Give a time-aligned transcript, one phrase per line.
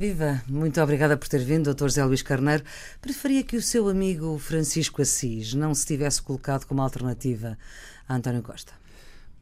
[0.00, 1.82] Viva, muito obrigada por ter vindo, Dr.
[1.82, 2.64] José Luís Carneiro.
[3.02, 7.58] Preferia que o seu amigo Francisco Assis não se tivesse colocado como alternativa
[8.08, 8.72] a António Costa.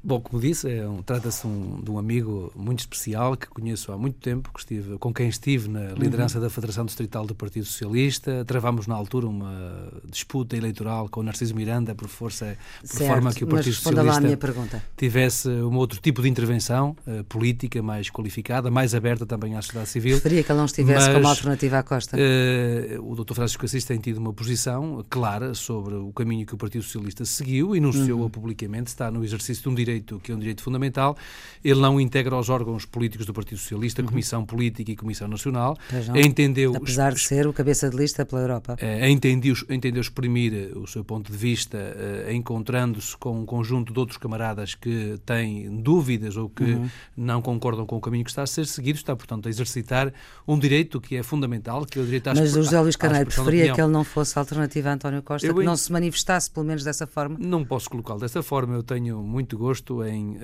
[0.03, 3.99] Bom, como disse, é um, trata-se um, de um amigo muito especial que conheço há
[3.99, 6.45] muito tempo, que estive, com quem estive na liderança uhum.
[6.45, 8.45] da Federação Distrital do Partido Socialista.
[8.45, 13.33] Travámos na altura uma disputa eleitoral com o Narciso Miranda por força, por certo, forma
[13.33, 18.95] que o Partido Socialista tivesse um outro tipo de intervenção uh, política mais qualificada, mais
[18.95, 20.21] aberta também à sociedade civil.
[20.21, 22.17] Preferia que ele não estivesse mas, como alternativa à Costa.
[22.17, 23.35] Uh, o Dr.
[23.35, 27.75] Francisco Assis tem tido uma posição clara sobre o caminho que o Partido Socialista seguiu,
[27.75, 28.31] enunciou-a uhum.
[28.31, 31.17] publicamente, está no exercício de um direito direito, que é um direito fundamental,
[31.65, 34.09] ele não integra os órgãos políticos do Partido Socialista, uhum.
[34.09, 35.77] Comissão Política e Comissão Nacional.
[36.15, 38.77] Entendeu, Apesar de ser o cabeça de lista pela Europa.
[39.09, 43.99] Entendeu, entendeu exprimir eh, o seu ponto de vista, é, encontrando-se com um conjunto de
[43.99, 46.89] outros camaradas que têm dúvidas ou que uhum.
[47.17, 50.13] não concordam com o caminho que está a ser seguido, está, portanto, a exercitar
[50.47, 53.27] um direito que é fundamental, que é o direito à Mas o José Luís Carneiro
[53.27, 56.67] preferia que ele não fosse alternativa a António Costa, eu que não se manifestasse, pelo
[56.67, 57.37] menos dessa forma?
[57.39, 60.41] Não posso colocá-lo dessa forma, eu tenho muito gosto em uh,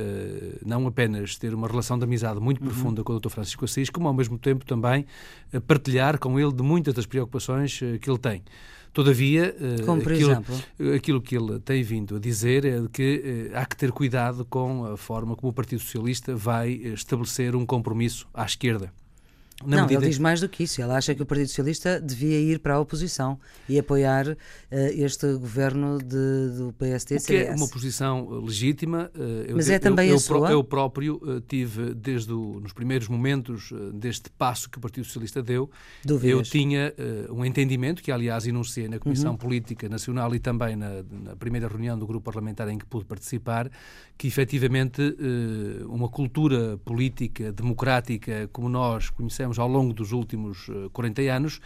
[0.64, 2.68] não apenas ter uma relação de amizade muito uhum.
[2.68, 3.28] profunda com o Dr.
[3.28, 5.06] Francisco Assis, como ao mesmo tempo também
[5.52, 8.42] uh, partilhar com ele de muitas das preocupações uh, que ele tem.
[8.92, 9.56] Todavia,
[10.12, 14.84] aquilo, aquilo, que ele tem vindo a dizer é que há que ter cuidado com
[14.84, 18.92] a forma como o Partido Socialista vai estabelecer um compromisso à esquerda.
[19.62, 20.82] Na não, ele diz mais do que isso.
[20.82, 23.38] Ele acha que o Partido Socialista devia ir para a oposição
[23.68, 24.36] e apoiar uh,
[24.70, 27.20] este governo de, do PSD.
[27.20, 29.10] Que é uma posição legítima.
[29.14, 30.50] Uh, Mas eu, é também eu, a sua?
[30.50, 35.42] Eu próprio uh, tive, desde o, nos primeiros momentos deste passo que o Partido Socialista
[35.42, 35.70] deu,
[36.04, 36.30] Dúvidas.
[36.30, 36.92] eu tinha
[37.30, 39.36] um entendimento, que aliás enunciei na Comissão uhum.
[39.36, 43.70] Política Nacional e também na, na, primeira reunião do grupo parlamentar em que pude participar,
[44.16, 45.02] que efetivamente
[45.88, 51.60] uma cultura política democrática como nós conhecemos ao longo dos últimos 40 eh, anos,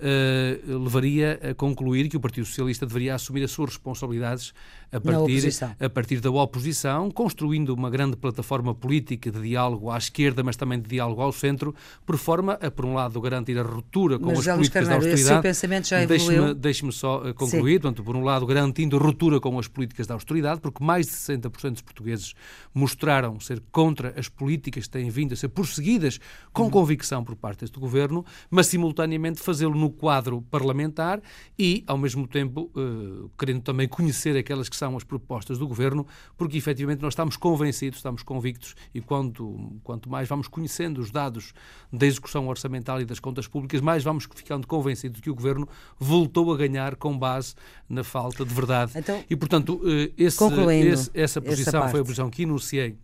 [0.00, 4.54] uh, levaria a concluir que o Partido Socialista deveria assumir as suas responsabilidades
[4.92, 10.42] a partir, a partir da oposição, construindo uma grande plataforma política de diálogo à esquerda,
[10.42, 14.18] mas também de diálogo ao centro, por forma a, por um lado, garantir a ruptura
[14.18, 15.42] com mas, as políticas Carneiro, da austeridade.
[15.42, 19.68] pensamento já Deixe-me deixe só eh, concluir, portanto, por um lado, garantindo ruptura com as
[19.68, 22.34] políticas da austeridade, porque mais de 60% dos portugueses
[22.74, 26.18] mostraram ser contra as políticas que têm vindo a ser prosseguidas
[26.52, 26.70] com uhum.
[26.70, 31.20] convicção por parte deste governo, mas simultaneamente fazê-lo no quadro parlamentar
[31.58, 36.06] e, ao mesmo tempo, uh, querendo também conhecer aquelas que são as propostas do governo,
[36.36, 41.52] porque efetivamente nós estamos convencidos, estamos convictos e quanto, quanto mais vamos conhecendo os dados
[41.92, 46.52] da execução orçamental e das contas públicas, mais vamos ficando convencidos que o governo voltou
[46.52, 47.54] a ganhar com base
[47.88, 48.92] na falta de verdade.
[48.96, 52.96] Então, e, portanto, eh, esse, esse, essa posição foi a posição que enunciei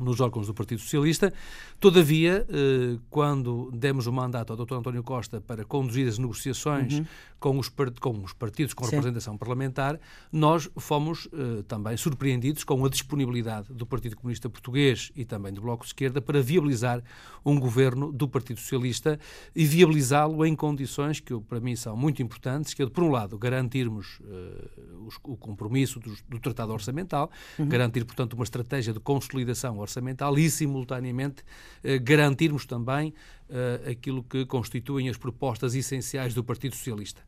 [0.00, 1.32] nos órgãos do Partido Socialista.
[1.78, 4.74] Todavia, eh, quando demos o mandato ao Dr.
[4.74, 7.04] António Costa para conduzir as negociações uhum.
[7.42, 8.92] Com, os com, os partidos com Sim.
[8.92, 9.98] representação parlamentar,
[10.30, 15.60] nós fomos eh, também surpreendidos com a disponibilidade do Partido Comunista Português e também do
[15.60, 17.02] Bloco de Esquerda para viabilizar
[17.44, 19.18] um governo do Partido Socialista
[19.56, 23.36] e viabilizá-lo em condições que para mim são muito importantes, que é, por um lado,
[23.36, 27.66] garantirmos uh, o compromisso do, do Tratado Orçamental, uhum.
[27.68, 31.42] garantir, portanto, uma estratégia de consolidação orçamental e, simultaneamente,
[31.82, 33.12] eh, garantirmos também
[33.54, 37.20] eh, aquilo que constituem as propostas essenciais do Partido Socialista.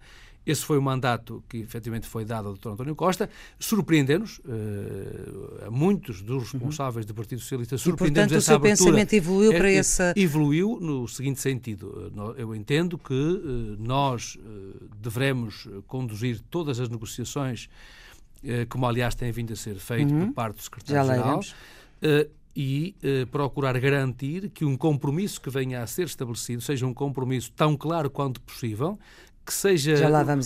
[0.46, 2.70] Esse foi o mandato que efetivamente foi dado ao Dr.
[2.70, 3.28] António Costa.
[3.58, 6.60] Surpreendemos, uh, a muitos dos uhum.
[6.60, 8.72] responsáveis do Partido Socialista, surpreendemos portanto, essa abertura.
[8.72, 10.14] o seu pensamento evoluiu é, para é, essa...
[10.16, 12.10] Evoluiu no seguinte sentido.
[12.38, 17.68] Eu entendo que uh, nós uh, devemos conduzir todas as negociações,
[18.70, 20.26] como aliás tem vindo a ser feito uhum.
[20.28, 21.40] por parte do Secretário-Geral,
[22.56, 27.50] e eh, procurar garantir que um compromisso que venha a ser estabelecido seja um compromisso
[27.52, 28.98] tão claro quanto possível,
[29.44, 29.94] que seja,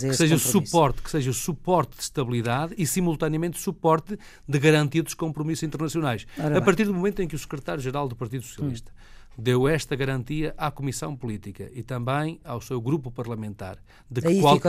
[0.09, 5.63] que seja suporte, que seja suporte de estabilidade e simultaneamente suporte de garantia dos compromissos
[5.63, 6.25] internacionais.
[6.57, 8.91] A partir do momento em que o secretário-geral do Partido Socialista
[9.39, 13.77] deu esta garantia à Comissão Política e também ao seu grupo parlamentar
[14.09, 14.59] de que, qual,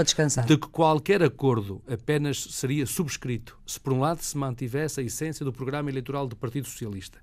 [0.46, 5.44] de que qualquer acordo apenas seria subscrito se, por um lado, se mantivesse a essência
[5.44, 7.18] do programa eleitoral do Partido Socialista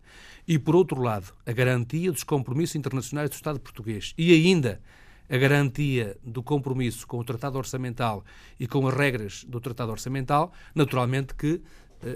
[0.48, 4.82] e, por outro lado, a garantia dos compromissos internacionais do Estado português e ainda
[5.30, 8.24] a garantia do compromisso com o Tratado Orçamental
[8.60, 11.62] e com as regras do Tratado Orçamental, naturalmente que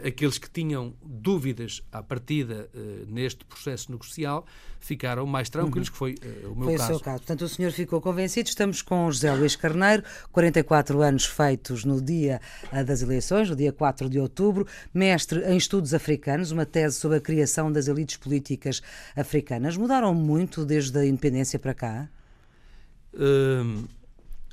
[0.06, 4.46] aqueles que tinham dúvidas à partida uh, neste processo negocial
[4.80, 5.92] ficaram mais tranquilos, uhum.
[5.92, 6.88] que foi uh, o meu foi caso.
[6.88, 7.18] Foi o seu caso.
[7.20, 8.50] Portanto, o senhor ficou convencido.
[8.50, 12.40] Estamos com José Luís Carneiro, 44 anos feitos no dia
[12.86, 17.22] das eleições, no dia 4 de outubro, mestre em estudos africanos, uma tese sobre a
[17.22, 18.82] criação das elites políticas
[19.16, 19.78] africanas.
[19.78, 22.10] Mudaram muito desde a independência para cá?
[23.14, 23.84] Uh,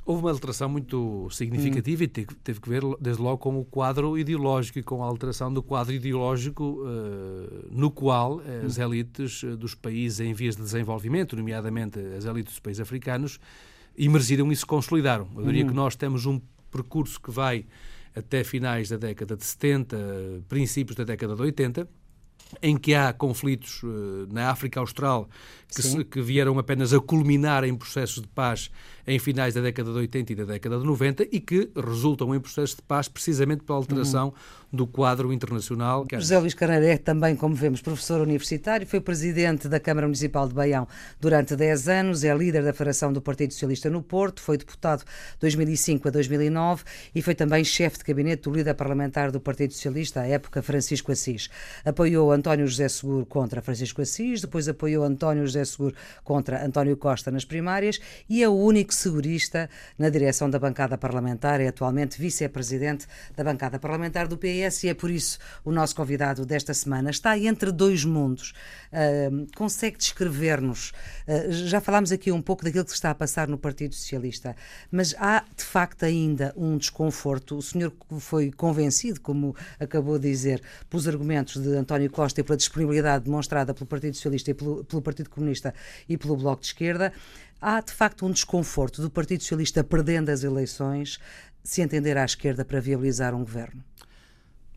[0.09, 2.05] houve uma alteração muito significativa hum.
[2.05, 5.53] e teve, teve, que ver, desde logo, com o quadro ideológico e com a alteração
[5.53, 8.85] do quadro ideológico uh, no qual as hum.
[8.85, 13.39] elites dos países em vias de desenvolvimento, nomeadamente as elites dos países africanos,
[13.99, 15.29] emergiram e se consolidaram.
[15.37, 15.69] Eu diria hum.
[15.69, 16.41] que nós temos um
[16.71, 17.67] percurso que vai
[18.17, 21.87] até finais da década de 70, princípios da década de 80,
[22.63, 25.29] em que há conflitos uh, na África Austral
[25.75, 28.71] que, se, que, vieram apenas a culminar em processos de paz
[29.07, 32.41] em finais da década de 80 e da década de 90 e que resultam em
[32.41, 34.33] processos de paz precisamente pela alteração uhum.
[34.71, 36.07] Do quadro internacional.
[36.13, 40.55] José Luís Carneiro é também, como vemos, professor universitário, foi presidente da Câmara Municipal de
[40.55, 40.87] Baião
[41.19, 45.05] durante 10 anos, é líder da Federação do Partido Socialista no Porto, foi deputado
[45.41, 46.85] 2005 a 2009
[47.15, 51.13] e foi também chefe de gabinete do líder parlamentar do Partido Socialista, à época Francisco
[51.13, 51.49] Assis.
[51.85, 57.31] Apoiou António José Seguro contra Francisco Assis, depois apoiou António José Seguro contra António Costa
[57.31, 57.99] nas primárias
[58.29, 63.79] e é o único segurista na direção da bancada parlamentar, é atualmente vice-presidente da bancada
[63.79, 67.11] parlamentar do PS e é por isso o nosso convidado desta semana.
[67.11, 68.53] Está entre dois mundos.
[68.93, 70.91] Uh, consegue descrever-nos?
[71.27, 74.57] Uh, já falámos aqui um pouco daquilo que se está a passar no Partido Socialista,
[74.91, 77.57] mas há de facto ainda um desconforto.
[77.57, 82.57] O senhor foi convencido, como acabou de dizer, pelos argumentos de António Costa e pela
[82.57, 85.75] disponibilidade demonstrada pelo Partido Socialista e pelo, pelo Partido Comunista
[86.09, 87.13] e pelo Bloco de Esquerda
[87.61, 91.19] há de facto um desconforto do Partido Socialista perdendo as eleições,
[91.63, 93.85] se entender à esquerda para viabilizar um governo?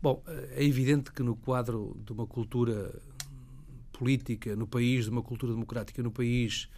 [0.02, 0.20] Bom,
[0.56, 2.92] é evidente que no quadro de uma cultura
[3.92, 6.68] política no país, de uma cultura democrática no país,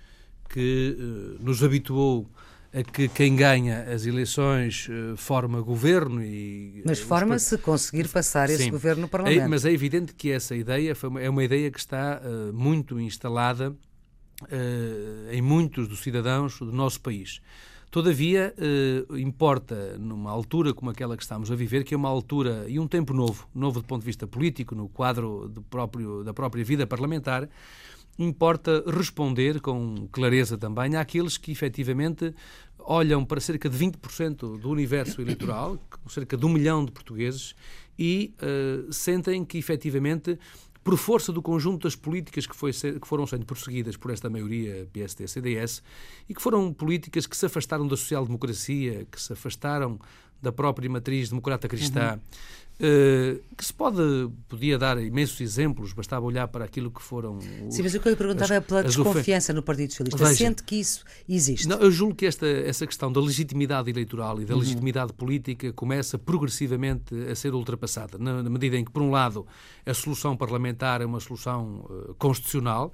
[0.49, 2.29] que uh, nos habituou
[2.71, 6.83] a que quem ganha as eleições uh, forma governo e...
[6.85, 9.41] Mas forma se conseguir passar esse governo no Parlamento.
[9.41, 12.21] É, mas é evidente que essa ideia uma, é uma ideia que está
[12.53, 13.75] muito instalada
[15.31, 17.41] em muitos dos cidadãos do nosso país.
[17.95, 22.65] Todavia, uh, importa, numa altura como aquela que estamos a viver, que é uma altura
[22.67, 26.65] e um tempo novo, novo do ponto de vista político, no quadro próprio, da própria
[26.65, 27.49] vida parlamentar,
[28.19, 32.35] importa responder com clareza também àqueles que efetivamente
[32.81, 35.79] olham para cerca de 20% do universo eleitoral,
[36.11, 37.55] cerca de um milhão de portugueses,
[37.97, 40.37] e uh, sentem que efetivamente
[40.85, 44.87] por força do conjunto das políticas que, foi, que foram sendo prosseguidas por esta maioria
[44.93, 45.83] PSD-CDS
[46.29, 49.99] e que foram políticas que se afastaram da social-democracia, que se afastaram
[50.41, 52.21] da própria matriz democrata cristã, uhum.
[52.75, 54.03] Uh, que se pode,
[54.49, 57.37] podia dar imensos exemplos, bastava olhar para aquilo que foram.
[57.37, 57.45] Os,
[57.77, 60.19] Sim, mas o que eu lhe perguntava as, é pela desconfiança no Partido Socialista.
[60.19, 61.69] Veja, Sente que isso existe?
[61.69, 64.61] Não, eu julgo que esta, essa questão da legitimidade eleitoral e da uhum.
[64.61, 69.47] legitimidade política começa progressivamente a ser ultrapassada, na, na, medida em que, por um lado,
[69.87, 72.93] a solução parlamentar é uma solução uh, constitucional.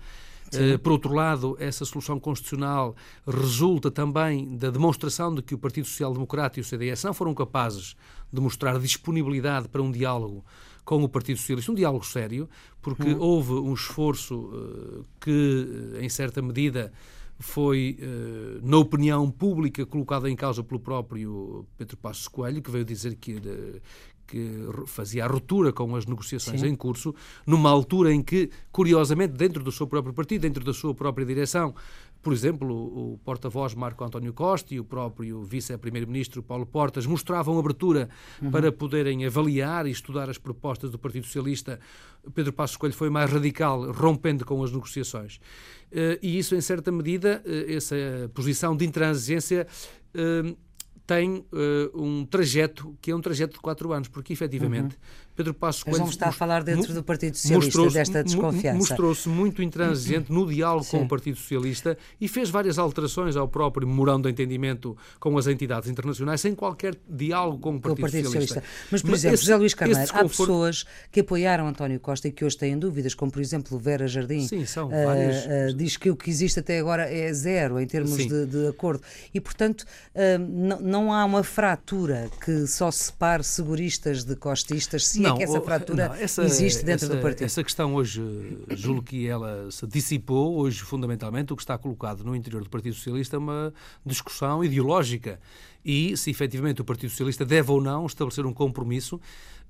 [0.53, 5.87] Uh, por outro lado, essa solução constitucional resulta também da demonstração de que o Partido
[5.87, 7.95] Social Democrata e o CDS não foram capazes
[8.33, 10.45] de mostrar disponibilidade para um diálogo
[10.85, 12.49] com o Partido Socialista, um diálogo sério,
[12.83, 13.21] porque hum.
[13.21, 16.93] houve um esforço uh, que, em certa medida,
[17.41, 22.85] foi, uh, na opinião pública, colocado em causa pelo próprio Pedro Passos Coelho, que veio
[22.85, 23.81] dizer que, uh,
[24.31, 26.69] que fazia a ruptura com as negociações Sim.
[26.69, 27.15] em curso,
[27.47, 31.75] numa altura em que, curiosamente, dentro do seu próprio partido, dentro da sua própria direção,
[32.23, 38.11] por exemplo, o porta-voz Marco António Costa e o próprio vice-primeiro-ministro Paulo Portas mostravam abertura
[38.43, 38.51] uhum.
[38.51, 41.81] para poderem avaliar e estudar as propostas do Partido Socialista.
[42.35, 45.41] Pedro Passos Coelho foi mais radical, rompendo com as negociações.
[45.91, 47.97] Eh, e isso, em certa medida, eh, essa
[48.35, 49.67] posição de intransigência
[51.11, 51.45] tem
[51.93, 56.01] um trajeto que é um trajeto de quatro anos, porque efetivamente uhum Pedro Passos Coelho...
[56.01, 58.77] Mas não está a falar dentro do Partido Socialista desta desconfiança.
[58.77, 60.99] Mostrou-se muito intransigente no diálogo Sim.
[60.99, 65.47] com o Partido Socialista e fez várias alterações ao próprio memorando de entendimento com as
[65.47, 68.55] entidades internacionais sem qualquer diálogo com o Partido, com o Partido Socialista.
[68.57, 68.89] Socialista.
[68.91, 70.43] Mas, por Mas exemplo, esse, José Luís Carneiro, desconforto...
[70.43, 74.07] há pessoas que apoiaram António Costa e que hoje têm dúvidas, como por exemplo Vera
[74.07, 74.47] Jardim.
[74.47, 75.47] Sim, são uh, várias.
[75.47, 79.03] Uh, diz que o que existe até agora é zero em termos de, de, acordo.
[79.33, 85.21] E, portanto, uh, não, não há uma fratura que só separe seguristas de costistas, se
[85.21, 87.45] não, é que essa fratura não, essa, existe dentro essa, do partido.
[87.45, 88.23] Essa questão hoje,
[88.71, 90.57] julgo que ela se dissipou.
[90.57, 93.73] Hoje, fundamentalmente, o que está colocado no interior do Partido Socialista é uma
[94.05, 95.41] discussão ideológica.
[95.85, 99.19] E se efetivamente o Partido Socialista deve ou não estabelecer um compromisso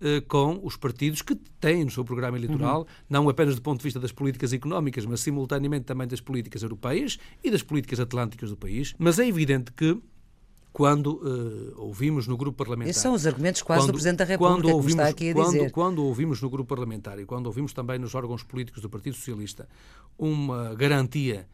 [0.02, 2.86] eh, com os partidos que têm no seu programa eleitoral, uhum.
[3.08, 7.18] não apenas do ponto de vista das políticas económicas, mas simultaneamente também das políticas europeias
[7.44, 8.94] e das políticas atlânticas do país.
[8.98, 10.00] Mas é evidente que
[10.72, 12.90] quando uh, ouvimos no grupo parlamentar.
[12.90, 15.34] Esses são os argumentos quase quando, do Presidente da República, quando ouvimos, está aqui a
[15.34, 15.70] quando, dizer.
[15.70, 19.68] Quando ouvimos no grupo parlamentar e quando ouvimos também nos órgãos políticos do Partido Socialista
[20.18, 21.48] uma garantia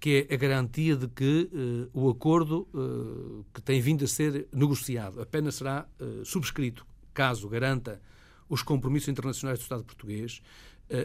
[0.00, 4.48] que é a garantia de que uh, o acordo uh, que tem vindo a ser
[4.52, 5.86] negociado apenas será
[6.24, 8.00] subscrito caso garanta
[8.48, 10.42] os compromissos internacionais do Estado português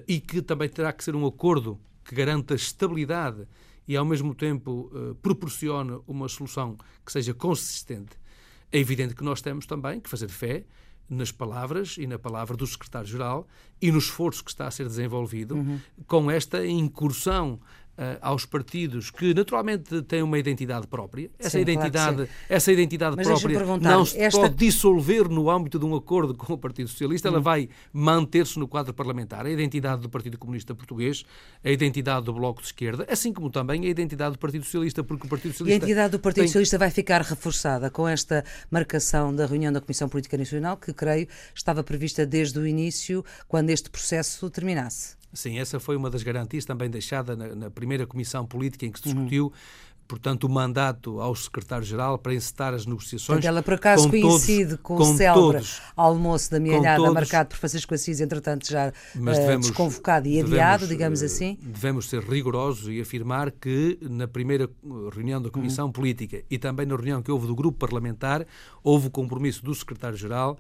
[0.06, 3.48] e que também terá que ser um acordo que garanta estabilidade
[3.88, 4.92] e, ao mesmo tempo,
[5.22, 8.18] proporcione uma solução que seja consistente.
[8.72, 10.66] É evidente que nós temos também que fazer fé
[11.10, 13.48] nas palavras e na palavra do secretário-geral
[13.82, 15.80] e no esforço que está a ser desenvolvido uhum.
[16.06, 17.60] com esta incursão
[18.22, 21.30] aos partidos que naturalmente têm uma identidade própria.
[21.40, 24.42] Essa sim, identidade, claro essa identidade Mas própria não se esta...
[24.42, 27.44] pode dissolver no âmbito de um acordo com o Partido Socialista, ela hum.
[27.44, 29.46] vai manter-se no quadro parlamentar.
[29.46, 31.24] A identidade do Partido Comunista Português,
[31.64, 35.26] a identidade do Bloco de Esquerda, assim como também a identidade do Partido Socialista, porque
[35.26, 35.72] o Partido Socialista.
[35.72, 36.48] E a identidade do Partido tem...
[36.48, 41.28] Socialista vai ficar reforçada com esta marcação da reunião da Comissão Política Nacional, que creio
[41.54, 45.18] estava prevista desde o início, quando este processo terminasse.
[45.38, 49.00] Sim, essa foi uma das garantias também deixada na, na primeira comissão política em que
[49.00, 49.46] se discutiu.
[49.46, 53.28] Uhum portanto, o mandato ao secretário-geral para encetar as negociações.
[53.28, 55.66] Portanto, ela por acaso coincide todos, com, com o célebre
[55.96, 60.40] almoço da Mialhada marcado por Francisco Assis, entretanto já Mas eh, devemos, uh, desconvocado e
[60.40, 61.58] adiado, devemos, digamos assim.
[61.62, 64.70] Devemos ser rigorosos e afirmar que na primeira
[65.14, 65.92] reunião da Comissão uhum.
[65.92, 68.46] Política e também na reunião que houve do Grupo Parlamentar,
[68.84, 70.58] houve o compromisso do secretário-geral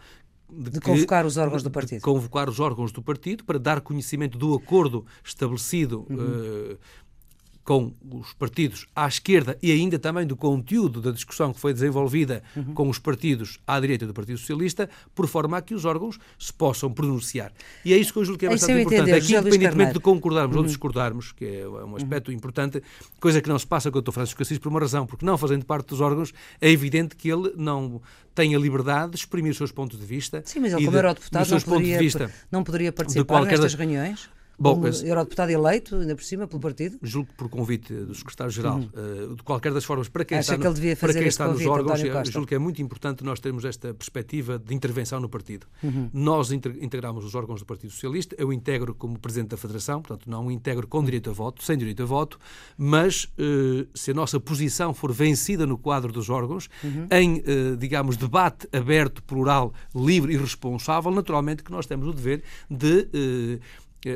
[0.50, 2.01] de, de convocar os órgãos do partido.
[2.01, 6.74] convocar os órgãos do partido para dar conhecimento do acordo estabelecido uhum.
[6.74, 6.77] uh,
[7.67, 12.41] com os partidos à esquerda e ainda também do conteúdo da discussão que foi desenvolvida
[12.55, 12.74] uhum.
[12.74, 16.53] com os partidos à direita do Partido Socialista, por forma a que os órgãos se
[16.53, 17.51] possam pronunciar.
[17.83, 19.12] E é isso que eu julgo que é bastante importante.
[19.12, 20.62] Aqui, independentemente de concordarmos uhum.
[20.62, 21.95] ou discordarmos, que é um uhum.
[21.97, 22.38] aspecto uhum.
[22.38, 22.81] importante,
[23.19, 24.12] coisa que não se passa com o Dr.
[24.12, 27.51] Francisco Assis por uma razão, porque não fazendo parte dos órgãos, é evidente que ele
[27.57, 28.01] não
[28.33, 30.41] tem a liberdade de exprimir os seus pontos de vista.
[30.45, 34.29] Sim, mas ele, como eurodeputado, não poderia, não poderia participar nestas reuniões?
[34.60, 36.98] Bom, mas, eurodeputado eleito, ainda por cima, pelo partido?
[37.02, 38.78] Julgo que por convite do secretário-geral.
[38.78, 39.32] Uhum.
[39.32, 41.72] Uh, de qualquer das formas, para quem Acha está, no, para quem está convite, nos
[41.72, 45.68] órgãos, julgo que é muito importante nós termos esta perspectiva de intervenção no partido.
[45.84, 46.10] Uhum.
[46.12, 50.50] Nós integramos os órgãos do Partido Socialista, eu integro como Presidente da Federação, portanto não
[50.50, 52.40] integro com direito a voto, sem direito a voto,
[52.76, 57.08] mas uh, se a nossa posição for vencida no quadro dos órgãos, uhum.
[57.12, 62.44] em, uh, digamos, debate aberto, plural, livre e responsável, naturalmente que nós temos o dever
[62.70, 63.60] de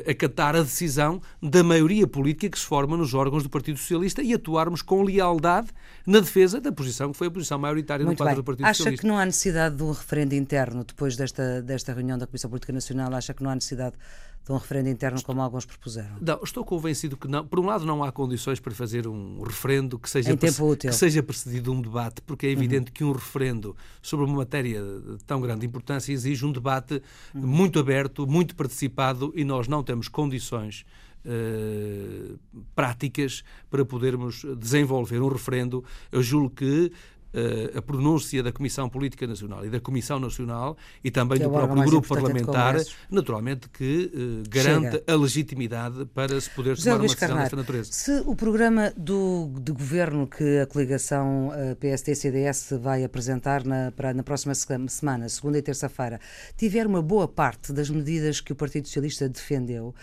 [0.09, 4.33] acatar a decisão da maioria política que se forma nos órgãos do Partido Socialista e
[4.33, 5.69] atuarmos com lealdade
[6.05, 8.43] na defesa da posição que foi a posição maioritária Muito no quadro bem.
[8.43, 9.01] do Partido acha Socialista.
[9.01, 12.49] Acha que não há necessidade de um referendo interno depois desta, desta reunião da Comissão
[12.49, 13.13] Política Nacional?
[13.13, 13.95] Acha que não há necessidade
[14.43, 16.17] de um referendo interno estou, como alguns propuseram?
[16.19, 17.45] Não, estou convencido que não.
[17.45, 21.71] Por um lado, não há condições para fazer um referendo que seja, que seja precedido
[21.71, 22.55] de um debate, porque é uhum.
[22.55, 22.93] evidente uhum.
[22.93, 27.01] que um referendo sobre uma matéria de tão grande importância exige um debate
[27.35, 27.45] uhum.
[27.45, 30.85] muito aberto, muito participado e nós não temos condições
[31.23, 32.39] Uh,
[32.73, 35.85] práticas para podermos desenvolver um referendo.
[36.11, 36.91] Eu julgo que
[37.33, 41.47] uh, a pronúncia da Comissão Política Nacional e da Comissão Nacional e também que é
[41.47, 42.75] do é próprio grupo parlamentar,
[43.09, 45.13] naturalmente que uh, garanta Chega.
[45.13, 47.91] a legitimidade para se poder José tomar Luís uma decisão Carnar, desta natureza.
[47.91, 53.91] Se o programa do, de governo que a coligação uh, eh, PST-CDS vai apresentar na,
[53.91, 56.19] para, na próxima semana, segunda e terça-feira,
[56.57, 59.93] tiver uma boa parte das medidas que o Partido Socialista defendeu,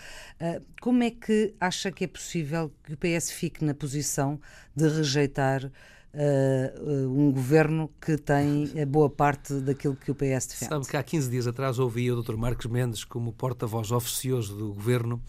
[0.41, 4.39] uh, como é que acha que é possível que o PS fique na posição
[4.75, 5.69] de rejeitar
[6.11, 10.69] Uh, um governo que tem a boa parte daquilo que o PS defende.
[10.69, 12.35] Sabe que há 15 dias atrás ouvi o Dr.
[12.35, 15.21] Marcos Mendes, como porta-voz oficioso do governo,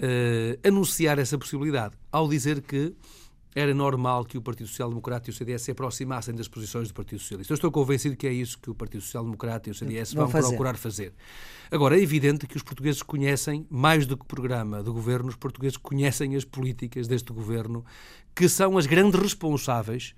[0.00, 2.94] uh, anunciar essa possibilidade, ao dizer que
[3.56, 6.94] era normal que o Partido Social Democrata e o CDS se aproximassem das posições do
[6.94, 7.50] Partido Socialista.
[7.50, 10.24] Eu estou convencido que é isso que o Partido Social Democrata e o CDS vão,
[10.24, 10.48] vão fazer.
[10.48, 11.14] procurar fazer.
[11.70, 15.36] Agora, é evidente que os portugueses conhecem, mais do que o programa do governo, os
[15.36, 17.82] portugueses conhecem as políticas deste governo,
[18.34, 20.14] que são as grandes responsáveis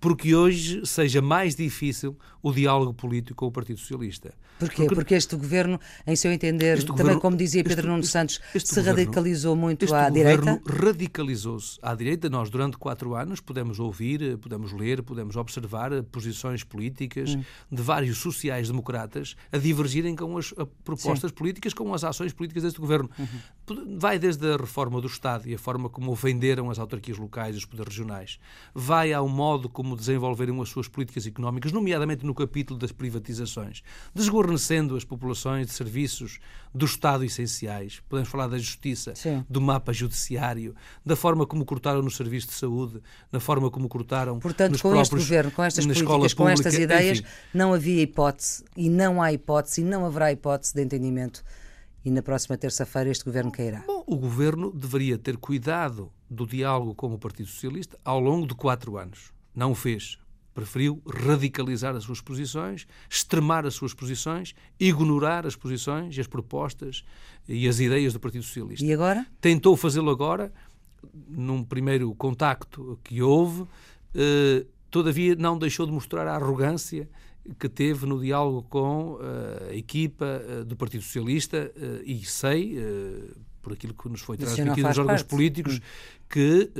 [0.00, 4.32] porque hoje seja mais difícil o diálogo político com o Partido Socialista.
[4.58, 4.82] Porquê?
[4.82, 8.40] Porque, porque este governo, em seu entender, também governo, como dizia Pedro este, Nuno Santos,
[8.54, 10.60] este se governo, radicalizou muito à direita?
[10.66, 12.28] Radicalizou-se à direita.
[12.28, 17.42] Nós, durante quatro anos, podemos ouvir, podemos ler, podemos observar posições políticas hum.
[17.70, 20.52] de vários sociais-democratas a divergirem com as
[20.84, 21.36] propostas Sim.
[21.36, 23.08] políticas, com as ações políticas deste governo.
[23.18, 23.98] Uhum.
[23.98, 27.58] Vai desde a reforma do Estado e a forma como venderam as autarquias locais e
[27.58, 28.40] os poderes regionais.
[28.74, 33.82] Vai ao modo como desenvolveram as suas políticas económicas, nomeadamente no capítulo das privatizações,
[34.14, 36.38] desguarnecendo as populações de serviços
[36.74, 38.02] do Estado essenciais.
[38.08, 39.44] Podemos falar da justiça, Sim.
[39.48, 44.38] do mapa judiciário, da forma como cortaram no serviço de saúde, na forma como cortaram
[44.38, 47.28] Portanto, nos com próprios, este governo, com estas políticas, com estas ideias, enfim.
[47.54, 51.42] não havia hipótese e não há hipótese e não haverá hipótese de entendimento
[52.04, 53.84] e na próxima terça-feira este governo cairá.
[53.86, 58.54] Bom, o governo deveria ter cuidado do diálogo com o Partido Socialista ao longo de
[58.54, 59.32] quatro anos.
[59.58, 60.16] Não o fez.
[60.54, 67.04] Preferiu radicalizar as suas posições, extremar as suas posições, ignorar as posições e as propostas
[67.48, 68.86] e as ideias do Partido Socialista.
[68.86, 69.26] E agora?
[69.40, 70.52] Tentou fazê-lo agora,
[71.28, 73.66] num primeiro contacto que houve,
[74.14, 77.08] eh, todavia não deixou de mostrar a arrogância
[77.58, 82.76] que teve no diálogo com uh, a equipa uh, do Partido Socialista uh, e sei,
[83.62, 85.30] por aquilo que nos foi transmitido nos órgãos parte.
[85.30, 85.80] políticos, hum.
[86.28, 86.70] que,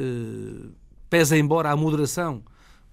[1.09, 2.43] pese embora a moderação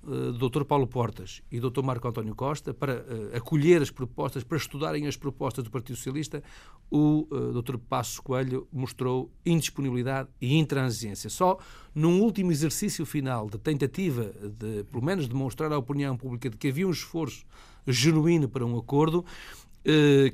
[0.05, 0.63] uh, Dr.
[0.63, 1.81] Paulo Portas e Dr.
[1.83, 6.43] Marco António Costa para uh, acolher as propostas, para estudarem as propostas do Partido Socialista,
[6.89, 7.77] o uh, Dr.
[7.77, 11.29] Passos Coelho mostrou indisponibilidade e intransigência.
[11.29, 11.57] Só
[11.93, 16.67] num último exercício final de tentativa de, pelo menos, demonstrar à opinião pública de que
[16.67, 17.45] havia um esforço
[17.87, 19.64] genuíno para um acordo, eh,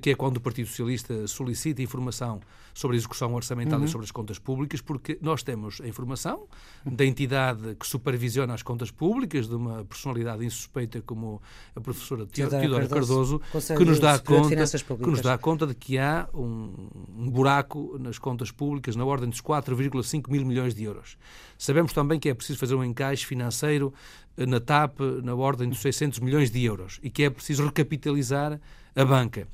[0.02, 2.40] que é quando o Partido Socialista solicita informação
[2.74, 3.86] sobre a execução orçamental uhum.
[3.86, 6.48] e sobre as contas públicas, porque nós temos a informação
[6.86, 11.42] da entidade que supervisiona as contas públicas, de uma personalidade insuspeita como
[11.76, 14.56] a professora Teodora Cardoso, Cardoso que, nos dá conta,
[14.98, 19.30] que nos dá conta de que há um, um buraco nas contas públicas na ordem
[19.30, 21.18] dos 4,5 mil milhões de euros.
[21.58, 23.94] Sabemos também que é preciso fazer um encaixe financeiro
[24.38, 28.60] eh, na TAP na ordem dos 600 milhões de euros e que é preciso recapitalizar
[28.96, 29.48] a banca.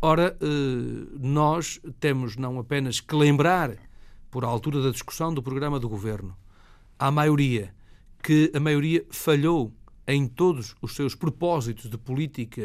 [0.00, 3.76] Ora, eh, nós temos não apenas que lembrar,
[4.30, 6.36] por altura da discussão do programa do governo,
[6.98, 7.74] à maioria
[8.22, 9.72] que a maioria falhou
[10.06, 12.62] em todos os seus propósitos de política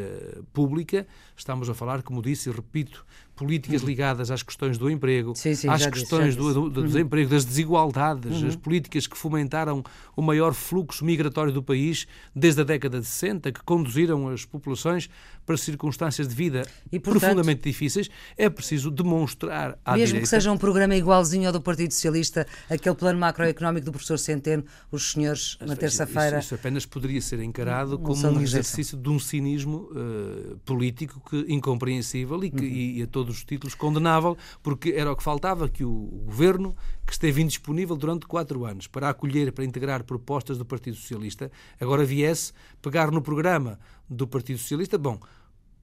[0.53, 1.07] pública.
[1.35, 3.05] Estamos a falar, como disse e repito,
[3.37, 3.87] políticas uhum.
[3.87, 6.87] ligadas às questões do emprego, sim, sim, às questões disse, do, do, uhum.
[6.87, 8.47] desemprego, das desigualdades, uhum.
[8.47, 9.83] as políticas que fomentaram
[10.15, 15.07] o maior fluxo migratório do país desde a década de 60, que conduziram as populações
[15.45, 20.27] para circunstâncias de vida e, portanto, profundamente difíceis, é preciso demonstrar à Mesmo direita, que
[20.29, 25.11] seja um programa igualzinho ao do Partido Socialista, aquele plano macroeconómico do professor Centeno, os
[25.11, 26.39] senhores, na terça-feira...
[26.39, 31.45] Isso, isso, apenas poderia ser encarado como um exercício de um cinismo uh, político que,
[31.47, 32.71] incompreensível e, que, uhum.
[32.71, 36.75] e, e a todos os títulos condenável, porque era o que faltava, que o governo,
[37.05, 42.05] que esteve indisponível durante quatro anos para acolher, para integrar propostas do Partido Socialista, agora
[42.05, 44.97] viesse pegar no programa do Partido Socialista.
[44.97, 45.19] Bom,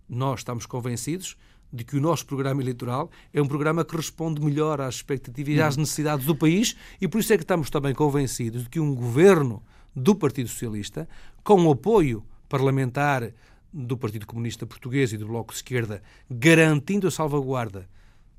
[0.08, 1.36] nós estamos convencidos
[1.72, 5.60] de que o nosso programa eleitoral é um programa que responde melhor às expectativas e
[5.60, 8.94] às necessidades do país e por isso é que estamos também convencidos de que um
[8.94, 9.60] governo
[9.94, 11.08] do Partido Socialista,
[11.42, 13.32] com o apoio parlamentar
[13.74, 17.88] do Partido Comunista Português e do Bloco de Esquerda, garantindo a salvaguarda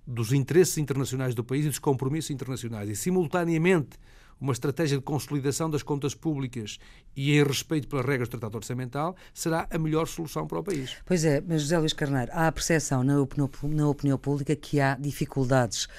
[0.07, 3.97] dos interesses internacionais do país e dos compromissos internacionais e, simultaneamente,
[4.39, 6.77] uma estratégia de consolidação das contas públicas
[7.15, 10.97] e em respeito pelas regras do Tratado Orçamental, será a melhor solução para o país.
[11.05, 14.81] Pois é, mas José Luís Carneiro, há a percepção na opinião, na opinião pública que
[14.81, 15.89] há dificuldades uh,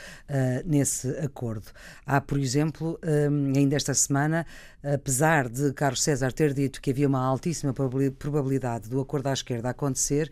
[0.67, 1.67] nesse acordo.
[2.05, 4.47] Há, por exemplo, um, ainda esta semana,
[4.83, 9.71] apesar de Carlos César ter dito que havia uma altíssima probabilidade do acordo à esquerda
[9.71, 10.31] acontecer,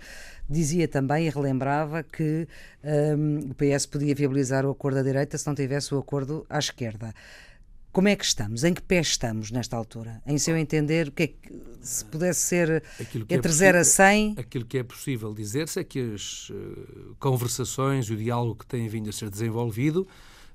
[0.49, 2.47] dizia também e relembrava que
[3.17, 6.59] um, o PS podia viabilizar o acordo à direita se não tivesse o acordo à
[6.59, 7.14] esquerda.
[7.94, 8.64] Como é que estamos?
[8.64, 10.20] Em que pé estamos nesta altura?
[10.26, 12.83] Em seu entender, o que é que, se pudesse ser
[13.30, 14.35] entre é 0 a 100?
[14.37, 18.88] Aquilo que é possível dizer-se é que as uh, conversações e o diálogo que tem
[18.88, 20.09] vindo a ser desenvolvido,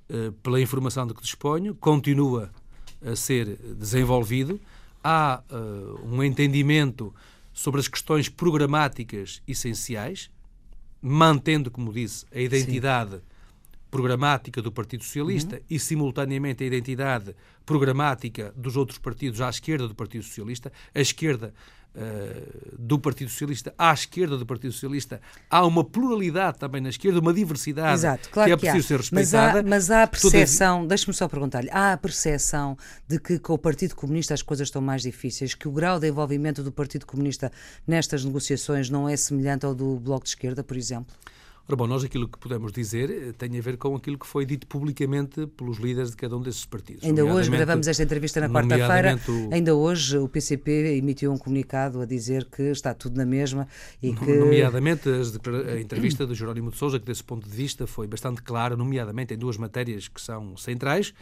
[0.09, 2.51] uh, pela informação de que disponho, continua
[3.01, 4.59] a ser desenvolvido.
[5.01, 7.15] Há uh, um entendimento
[7.53, 10.29] sobre as questões programáticas essenciais,
[11.01, 13.15] mantendo, como disse, a identidade.
[13.15, 13.28] Sim
[13.89, 15.61] programática do Partido Socialista uhum.
[15.69, 20.71] e, simultaneamente, a identidade programática dos outros partidos à esquerda do Partido Socialista.
[20.93, 21.53] A esquerda
[21.95, 27.19] uh, do Partido Socialista à esquerda do Partido Socialista há uma pluralidade também na esquerda,
[27.19, 29.63] uma diversidade Exato, claro que é que preciso ser respeitada.
[29.63, 33.53] Mas há, mas há a percepção, deixe-me só perguntar-lhe, há a percepção de que com
[33.53, 37.05] o Partido Comunista as coisas estão mais difíceis, que o grau de envolvimento do Partido
[37.05, 37.51] Comunista
[37.87, 41.15] nestas negociações não é semelhante ao do Bloco de Esquerda, por exemplo?
[41.69, 44.43] Ora bom, nós aquilo que podemos dizer eh, tem a ver com aquilo que foi
[44.43, 47.03] dito publicamente pelos líderes de cada um desses partidos.
[47.03, 49.53] Ainda hoje gravamos esta entrevista na quarta-feira, o...
[49.53, 53.67] ainda hoje o PCP emitiu um comunicado a dizer que está tudo na mesma
[54.01, 54.25] e que...
[54.25, 58.75] Nomeadamente a entrevista do Jerónimo de Sousa, que desse ponto de vista foi bastante clara,
[58.75, 61.13] nomeadamente em duas matérias que são centrais,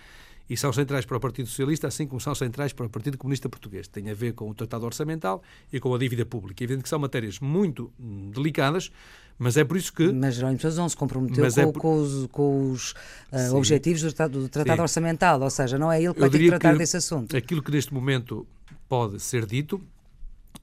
[0.50, 3.50] e são centrais para o Partido Socialista, assim como são centrais para o Partido Comunista
[3.50, 3.88] Português.
[3.88, 6.64] Tem a ver com o Tratado Orçamental e com a dívida pública.
[6.64, 8.90] É evidente que são matérias muito hum, delicadas,
[9.38, 10.12] mas é por isso que.
[10.12, 11.82] Mas Jerónimo Sousa não se comprometeu com, é por...
[11.82, 12.92] com, os, com os
[13.32, 16.40] uh, objetivos do Tratado, do tratado Orçamental, ou seja, não é ele que vai ter
[16.40, 17.36] que tratar desse assunto.
[17.36, 18.48] Aquilo que neste momento
[18.88, 19.82] pode ser dito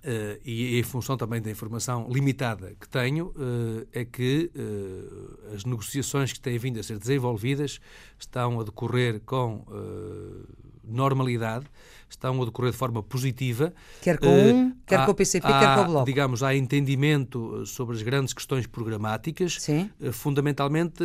[0.04, 5.64] Uh, e em função também da informação limitada que tenho, uh, é que uh, as
[5.64, 7.80] negociações que têm vindo a ser desenvolvidas
[8.18, 9.64] estão a decorrer com
[10.84, 11.64] normalidade,
[12.14, 13.72] estão a decorrer de forma positiva.
[14.00, 16.06] Quer com um, quer há, com o PCP, há, quer com o Bloco.
[16.06, 19.56] Digamos, há entendimento sobre as grandes questões programáticas.
[19.60, 19.90] Sim.
[20.12, 21.04] fundamentalmente,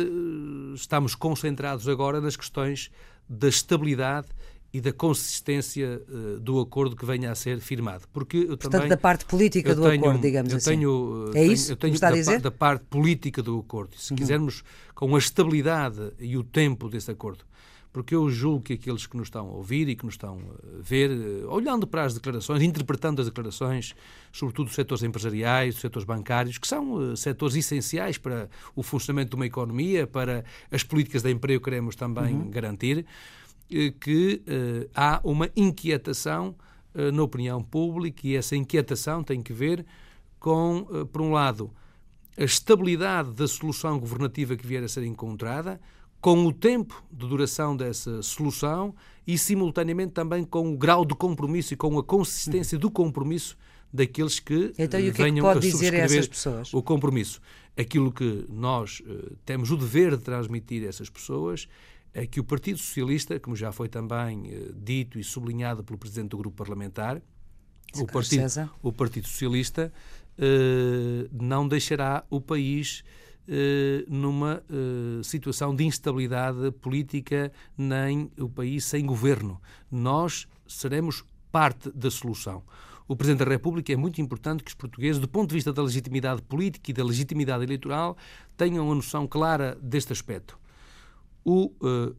[0.74, 2.90] estamos concentrados agora nas questões
[3.28, 4.28] da estabilidade
[4.72, 8.04] e da consistência uh, do acordo que venha a ser firmado.
[8.12, 10.70] Porque eu Portanto, também, da parte política do tenho, acordo, digamos eu assim.
[10.70, 12.40] Tenho, é tenho, isso eu tenho está da, a dizer?
[12.40, 13.96] da parte política do acordo.
[13.96, 14.16] Se uhum.
[14.16, 14.62] quisermos,
[14.94, 17.44] com a estabilidade e o tempo desse acordo.
[17.92, 20.80] Porque eu julgo que aqueles que nos estão a ouvir e que nos estão a
[20.80, 23.96] ver, eh, olhando para as declarações, interpretando as declarações,
[24.32, 29.30] sobretudo dos setores empresariais, dos setores bancários, que são uh, setores essenciais para o funcionamento
[29.30, 32.50] de uma economia, para as políticas de emprego que queremos também uhum.
[32.50, 33.04] garantir,
[33.70, 36.56] eh, que uh, há uma inquietação
[36.94, 39.86] uh, na opinião pública e essa inquietação tem que ver
[40.40, 41.70] com, uh, por um lado,
[42.36, 45.80] a estabilidade da solução governativa que vier a ser encontrada,
[46.20, 48.94] com o tempo de duração dessa solução
[49.26, 53.56] e, simultaneamente, também com o grau de compromisso e com a consistência do compromisso
[53.92, 56.72] daqueles que então, e o que venham é que pode a dizer a essas pessoas?
[56.72, 57.40] o compromisso.
[57.76, 59.02] Aquilo que nós
[59.44, 61.66] temos o dever de transmitir a essas pessoas
[62.12, 66.30] é que o Partido Socialista, como já foi também uh, dito e sublinhado pelo Presidente
[66.30, 67.22] do Grupo Parlamentar,
[67.94, 69.92] o partido, o partido, Socialista
[70.38, 73.29] uh, não deixará o país uh,
[74.08, 74.62] numa
[75.24, 79.60] situação de instabilidade política, nem o país sem governo.
[79.90, 82.62] Nós seremos parte da solução.
[83.08, 85.82] O Presidente da República é muito importante que os portugueses, do ponto de vista da
[85.82, 88.16] legitimidade política e da legitimidade eleitoral,
[88.56, 90.60] tenham uma noção clara deste aspecto
[91.44, 92.16] o uh,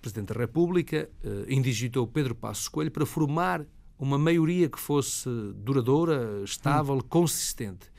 [0.00, 3.64] Presidente da República uh, indigitou Pedro Passos Coelho para formar
[3.98, 7.00] uma maioria que fosse duradoura, estável, hum.
[7.00, 7.90] consistente.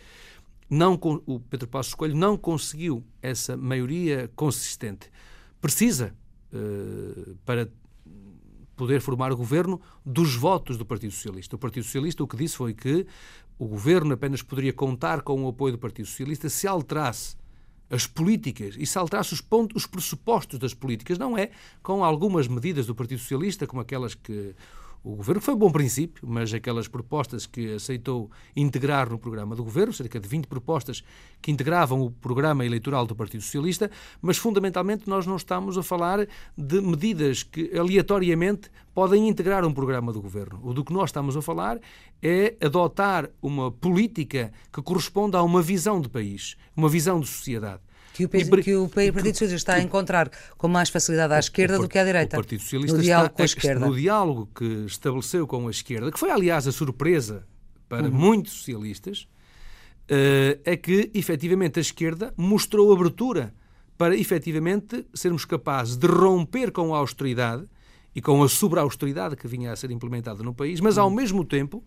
[0.69, 5.09] Não, o Pedro Passos Coelho não conseguiu essa maioria consistente.
[5.61, 6.13] Precisa,
[6.53, 7.69] uh, para
[8.75, 11.55] poder formar o governo, dos votos do Partido Socialista.
[11.55, 13.07] O Partido Socialista o que disse foi que
[13.57, 17.35] o governo apenas poderia contar com o apoio do Partido Socialista se alterasse
[17.89, 21.51] as políticas e saltasse os, pontos, os pressupostos das políticas, não é
[21.81, 24.53] com algumas medidas do Partido Socialista, como aquelas que
[25.03, 29.55] o governo, que foi um bom princípio, mas aquelas propostas que aceitou integrar no programa
[29.55, 31.03] do governo, cerca de 20 propostas
[31.41, 33.89] que integravam o programa eleitoral do Partido Socialista,
[34.21, 40.11] mas fundamentalmente nós não estamos a falar de medidas que aleatoriamente podem integrar um programa
[40.11, 40.59] do governo.
[40.63, 41.79] O do que nós estamos a falar
[42.21, 47.86] é adotar uma política que corresponda a uma visão de país, uma visão de sociedade
[48.17, 51.83] que o, que o Partido Socialista está a encontrar com mais facilidade à esquerda o,
[51.83, 52.37] do que à direita.
[52.37, 53.85] O Partido Socialista no diálogo está, com a esquerda.
[53.85, 57.45] No diálogo que estabeleceu com a esquerda, que foi aliás a surpresa
[57.87, 58.13] para uhum.
[58.13, 59.27] muitos socialistas,
[60.09, 63.53] uh, é que efetivamente a esquerda mostrou abertura
[63.97, 67.65] para efetivamente sermos capazes de romper com a austeridade
[68.15, 71.15] e com a sobre-austeridade que vinha a ser implementada no país, mas ao uhum.
[71.15, 71.83] mesmo tempo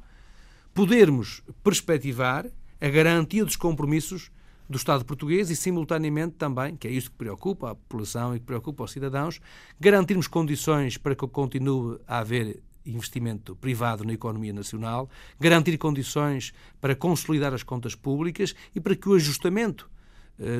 [0.73, 2.47] podermos perspectivar
[2.81, 4.31] a garantia dos compromissos
[4.71, 8.47] do Estado português e, simultaneamente, também, que é isso que preocupa a população e que
[8.47, 9.41] preocupa os cidadãos,
[9.81, 16.95] garantirmos condições para que continue a haver investimento privado na economia nacional, garantir condições para
[16.95, 19.91] consolidar as contas públicas e para que o ajustamento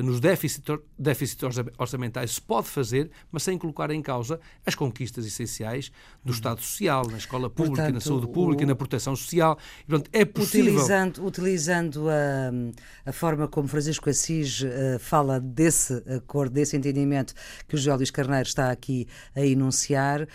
[0.03, 1.43] nos déficits
[1.77, 5.91] orçamentais se pode fazer, mas sem colocar em causa as conquistas essenciais
[6.23, 6.41] do.
[6.41, 8.67] Estado Social, na escola pública, portanto, na saúde pública, o...
[8.67, 9.57] na proteção social.
[9.83, 10.73] E, portanto, é possível...
[10.73, 17.33] Utilizando, utilizando a, a forma como Francisco Assis uh, fala desse acordo, desse entendimento
[17.67, 20.27] que o José Luís Carneiro está aqui a enunciar, uh,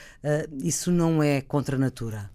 [0.63, 2.31] isso não é contra a natura?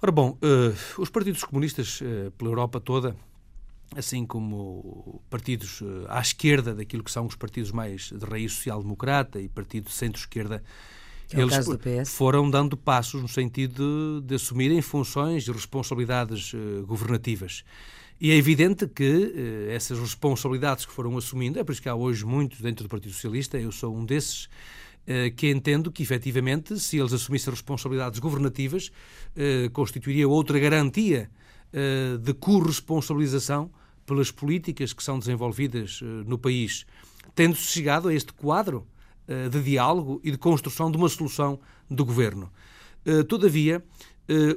[0.00, 2.00] Ora bom, uh, os partidos comunistas
[2.36, 3.16] pela Europa toda
[3.96, 9.40] assim como partidos eh, à esquerda daquilo que são os partidos mais de raiz social-democrata
[9.40, 10.62] e partido centro-esquerda,
[11.32, 17.64] é eles foram dando passos no sentido de, de assumirem funções e responsabilidades uh, governativas.
[18.20, 21.94] E é evidente que uh, essas responsabilidades que foram assumindo, é por isso que há
[21.94, 24.48] hoje muitos dentro do Partido Socialista, eu sou um desses,
[25.36, 28.92] que entendo que efetivamente, se eles assumissem responsabilidades governativas,
[29.72, 31.28] constituiria outra garantia
[32.22, 33.68] de corresponsabilização
[34.06, 36.86] pelas políticas que são desenvolvidas uh, no país,
[37.34, 38.86] tendo-se chegado a este quadro
[39.28, 41.60] uh, de diálogo e de construção de uma solução
[41.90, 42.50] do governo.
[43.06, 43.84] Uh, todavia,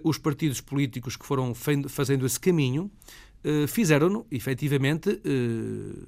[0.03, 1.53] os partidos políticos que foram
[1.89, 2.89] fazendo esse caminho
[3.67, 5.19] fizeram-no, efetivamente,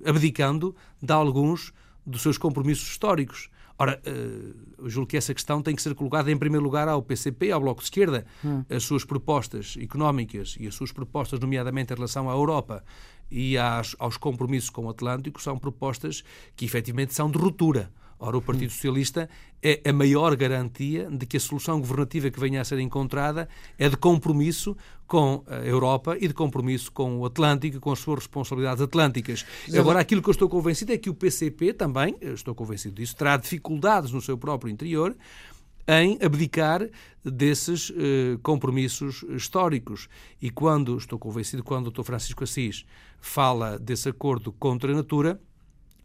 [0.06, 1.73] abdicando de alguns
[2.06, 3.50] dos seus compromissos históricos.
[3.80, 7.52] Ora, uh, julgo que essa questão tem que ser colocada em primeiro lugar ao PCP,
[7.52, 8.26] ao Bloco de Esquerda.
[8.43, 8.63] Hum.
[8.69, 12.84] As suas propostas económicas e as suas propostas, nomeadamente em relação à Europa
[13.29, 16.23] e às, aos compromissos com o Atlântico, são propostas
[16.55, 17.91] que efetivamente são de ruptura.
[18.19, 19.29] Ora, o Partido Socialista
[19.61, 23.87] é a maior garantia de que a solução governativa que venha a ser encontrada é
[23.87, 28.81] de compromisso com a Europa e de compromisso com o Atlântico, com as suas responsabilidades
[28.81, 29.45] atlânticas.
[29.77, 33.37] Agora, aquilo que eu estou convencido é que o PCP também, estou convencido disso, terá
[33.37, 35.15] dificuldades no seu próprio interior
[35.88, 36.88] em abdicar
[37.23, 40.10] desses eh, compromissos históricos.
[40.41, 42.04] E quando, estou convencido, quando o Dr.
[42.04, 42.86] Francisco Assis
[43.19, 45.39] fala desse acordo contra a natura,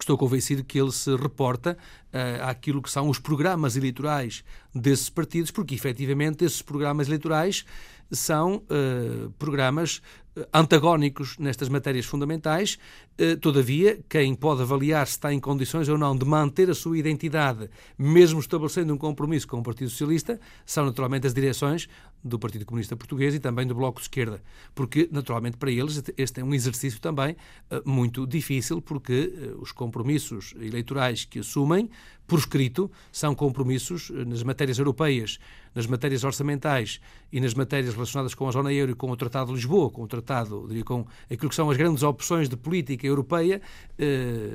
[0.03, 1.77] estou convencido que ele se reporta
[2.12, 7.64] uh, àquilo que são os programas eleitorais desses partidos, porque efetivamente esses programas eleitorais
[8.12, 10.03] são uh, programas
[10.37, 12.79] eh, antagónicos nestas matérias fundamentais.
[13.18, 16.98] Uh, todavia, quem pode avaliar se está em condições ou não de manter a sua
[16.98, 21.88] identidade, mesmo estabelecendo um compromisso com o Partido Socialista, são naturalmente as direções
[22.22, 24.42] do Partido Comunista Português e também do Bloco de Esquerda.
[24.75, 27.37] Porque, naturalmente, para eles este é um exercício também
[27.70, 31.90] uh, muito difícil, porque os compromissos eleitorais que assumem,
[32.33, 35.38] por escrito, são compromissos nas matérias europeias
[35.75, 37.01] nas matérias orçamentais
[37.33, 40.03] e nas matérias relacionadas com a zona euro e com o Tratado de Lisboa, com
[40.03, 43.61] o Tratado, diria, com aquilo que são as grandes opções de política europeia,
[43.99, 44.51] eh,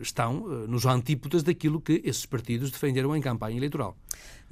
[0.00, 3.96] estão eh, nos antípodas daquilo que esses partidos defenderam em campanha eleitoral.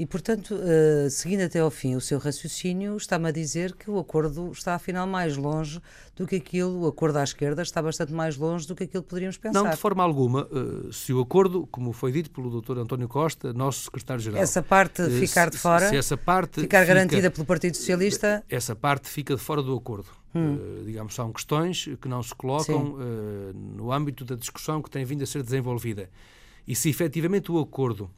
[0.00, 3.98] E, portanto, uh, seguindo até ao fim o seu raciocínio, está-me a dizer que o
[3.98, 5.78] acordo está, afinal, mais longe
[6.16, 9.10] do que aquilo, o acordo à esquerda está bastante mais longe do que aquilo que
[9.10, 9.62] poderíamos pensar.
[9.62, 10.46] Não, de forma alguma.
[10.46, 12.78] Uh, se o acordo, como foi dito pelo Dr.
[12.78, 14.40] António Costa, nosso secretário-geral...
[14.40, 18.42] Essa parte uh, ficar de fora, se essa parte ficar fica, garantida pelo Partido Socialista...
[18.48, 20.08] Essa parte fica de fora do acordo.
[20.34, 20.82] Hum.
[20.86, 22.96] Digamos, são questões que não se colocam
[23.76, 26.08] no âmbito da discussão que tem vindo a ser desenvolvida.
[26.66, 28.10] E se efetivamente o acordo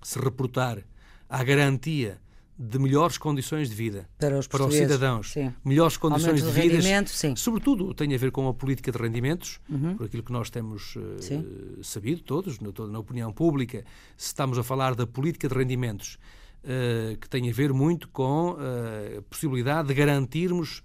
[0.00, 0.84] se reportar
[1.28, 2.18] à garantia
[2.58, 5.54] de melhores condições de vida para os, para os cidadãos, sim.
[5.64, 7.04] melhores condições de, vida,
[7.36, 9.96] sobretudo tem a ver com a política de rendimentos, uhum.
[9.96, 13.84] por aquilo que nós temos uh, sabido todos, na, na, opinião pública,
[14.16, 16.18] se estamos a falar da política de rendimentos,
[16.64, 20.82] uh, que tem a ver muito com uh, a possibilidade de garantirmos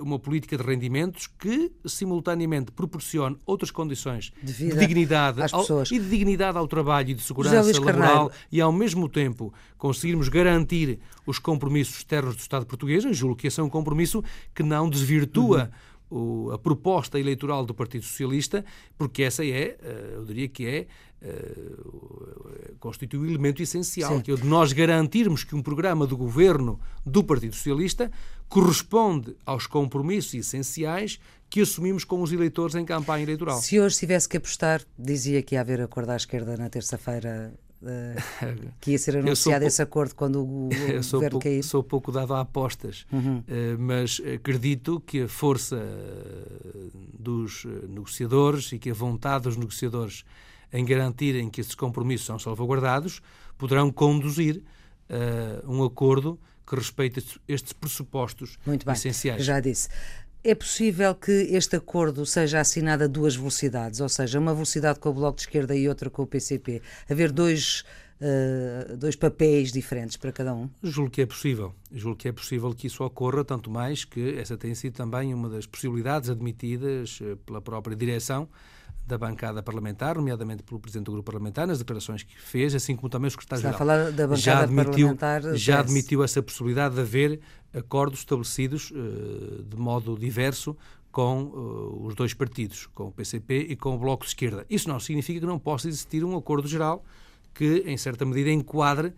[0.00, 6.08] uma política de rendimentos que simultaneamente proporcione outras condições de, de dignidade ao, e de
[6.08, 11.98] dignidade ao trabalho e de segurança laboral e ao mesmo tempo conseguirmos garantir os compromissos
[11.98, 14.22] externos do Estado português, eu julgo que esse é um compromisso
[14.54, 15.70] que não desvirtua
[16.10, 16.52] uhum.
[16.52, 18.64] a proposta eleitoral do Partido Socialista,
[18.96, 20.86] porque essa é, eh, eu diria que é,
[21.22, 24.22] uh, constitui o um elemento essencial, Sim.
[24.22, 28.10] que é o de nós garantirmos que um programa do governo do Partido Socialista
[28.48, 33.60] corresponde aos compromissos essenciais que assumimos com os eleitores em campanha eleitoral.
[33.60, 37.52] Se hoje tivesse que apostar, dizia que ia haver acordo à esquerda na terça-feira
[37.82, 40.68] Uh, que ia ser anunciado esse acordo quando o,
[41.00, 41.62] o sou governo pouco, cair?
[41.62, 43.38] Sou pouco dado a apostas, uhum.
[43.38, 43.42] uh,
[43.78, 45.82] mas acredito que a força
[47.18, 50.26] dos negociadores e que a vontade dos negociadores
[50.72, 53.20] em garantirem que esses compromissos são salvaguardados
[53.58, 54.62] poderão conduzir
[55.10, 59.44] uh, um acordo que respeite estes pressupostos Muito bem, essenciais.
[59.44, 59.88] Já disse.
[60.42, 65.10] É possível que este acordo seja assinado a duas velocidades, ou seja, uma velocidade com
[65.10, 66.80] o Bloco de Esquerda e outra com o PCP?
[67.10, 67.84] Haver dois,
[68.22, 70.70] uh, dois papéis diferentes para cada um?
[70.82, 71.74] Julgo que é possível.
[71.92, 75.50] Julgo que é possível que isso ocorra, tanto mais que essa tem sido também uma
[75.50, 78.48] das possibilidades admitidas eh, pela própria direção
[79.10, 83.08] da bancada parlamentar, nomeadamente pelo Presidente do Grupo Parlamentar, nas declarações que fez, assim como
[83.08, 83.74] também o Secretário-Geral.
[83.74, 85.56] Está a falar da bancada já admitiu, parlamentar.
[85.56, 87.40] Já admitiu essa possibilidade de haver
[87.74, 90.76] acordos estabelecidos uh, de modo diverso
[91.10, 94.64] com uh, os dois partidos, com o PCP e com o Bloco de Esquerda.
[94.70, 97.04] Isso não significa que não possa existir um acordo geral
[97.52, 99.12] que, em certa medida, enquadre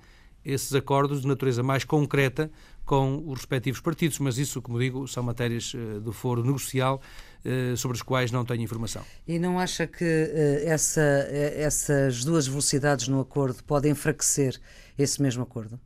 [0.44, 2.50] esses acordos de natureza mais concreta
[2.84, 7.00] com os respectivos partidos, mas isso, como digo, são matérias uh, do foro negocial
[7.44, 9.02] uh, sobre as quais não tenho informação.
[9.26, 14.60] E não acha que uh, essa, essas duas velocidades no acordo podem enfraquecer
[14.98, 15.78] esse mesmo acordo?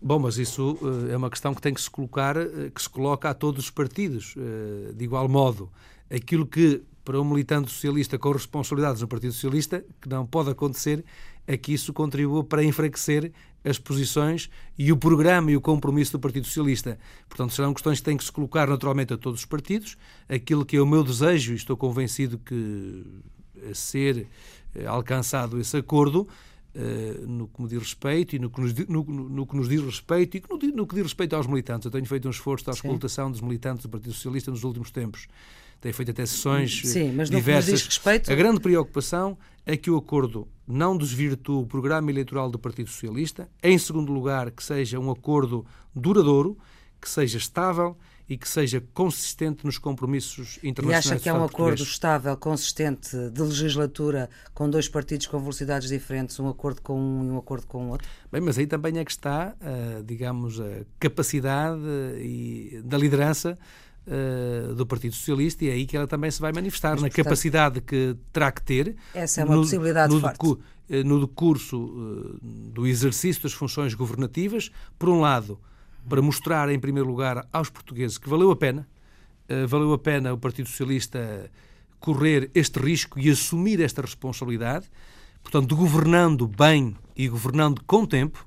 [0.00, 0.78] Bom, mas isso
[1.10, 2.36] é uma questão que tem que se colocar,
[2.72, 4.36] que se coloca a todos os partidos,
[4.94, 5.72] de igual modo.
[6.08, 11.04] Aquilo que, para um militante socialista com responsabilidades no Partido Socialista, que não pode acontecer,
[11.48, 13.32] é que isso contribua para enfraquecer
[13.64, 16.98] as posições e o programa e o compromisso do Partido Socialista.
[17.28, 19.96] Portanto, serão questões que têm que se colocar naturalmente a todos os partidos.
[20.28, 23.04] Aquilo que é o meu desejo, e estou convencido que
[23.70, 24.26] a ser
[24.86, 26.28] alcançado esse acordo,
[26.74, 29.80] Uh, no que me diz respeito e no que nos, no, no que nos diz
[29.80, 31.86] respeito e no, no, que diz respeito aos militantes.
[31.86, 35.26] Eu tenho feito um esforço da escutação dos militantes do Partido Socialista nos últimos tempos.
[35.80, 37.80] Tem feito até sessões Sim, mas diversas.
[37.80, 38.32] Diz respeito...
[38.32, 43.48] A grande preocupação é que o acordo não desvirtue o programa eleitoral do Partido Socialista.
[43.62, 45.64] Em segundo lugar, que seja um acordo
[45.94, 46.58] duradouro,
[47.00, 47.96] que seja estável
[48.28, 51.06] e que seja consistente nos compromissos internacionais.
[51.06, 55.88] E acha que é um acordo estável, consistente, de legislatura, com dois partidos com velocidades
[55.88, 58.06] diferentes, um acordo com um e um acordo com o outro?
[58.30, 61.80] Bem, mas aí também é que está, uh, digamos, a capacidade
[62.18, 63.58] e, da liderança
[64.08, 67.08] uh, do Partido Socialista e é aí que ela também se vai manifestar, mas, na
[67.08, 68.96] portanto, capacidade que terá que ter.
[69.14, 70.32] Essa é uma no, possibilidade no forte.
[70.34, 75.60] Decu, eh, no decurso do exercício das funções governativas, por um lado,
[76.08, 78.88] para mostrar, em primeiro lugar, aos portugueses que valeu a pena,
[79.48, 81.50] uh, valeu a pena o Partido Socialista
[82.00, 84.86] correr este risco e assumir esta responsabilidade,
[85.42, 88.46] portanto, governando bem e governando com tempo,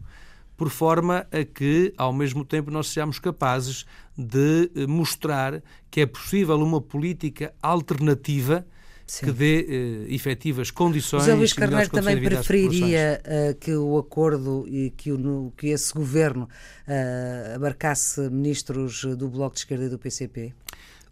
[0.62, 3.86] por forma a que, ao mesmo tempo, nós sejamos capazes
[4.22, 8.66] de eh, mostrar que é possível uma política alternativa
[9.08, 9.26] Sim.
[9.26, 11.24] que dê uh, efetivas condições.
[11.24, 16.48] José Luís Carneiro também preferiria uh, que o acordo e que, o, que esse governo
[16.88, 20.54] uh, abarcasse ministros do Bloco de Esquerda e do PCP?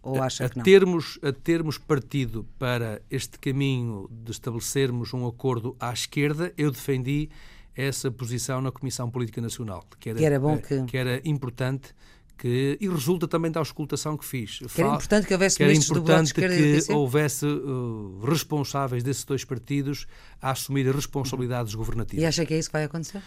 [0.02, 0.64] Ou acha a, que não?
[0.64, 7.28] Termos, a termos partido para este caminho de estabelecermos um acordo à esquerda, eu defendi
[7.76, 10.84] essa posição na Comissão Política Nacional, que era, que era, bom que...
[10.84, 11.94] que era importante
[12.40, 14.60] que, e resulta também da auscultação que fiz.
[14.74, 20.06] Que era importante que houvesse que era importante que houvesse uh, responsáveis desses dois partidos
[20.40, 22.22] a assumir as responsabilidades governativas.
[22.22, 23.22] E acha que é isso que vai acontecer?